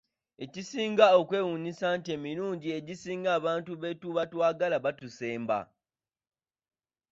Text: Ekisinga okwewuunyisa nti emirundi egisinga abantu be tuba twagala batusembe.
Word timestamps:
Ekisinga 0.43 1.05
okwewuunyisa 1.19 1.87
nti 1.97 2.09
emirundi 2.17 2.67
egisinga 2.77 3.29
abantu 3.39 3.71
be 3.81 3.89
tuba 4.01 4.23
twagala 4.31 4.77
batusembe. 4.85 5.59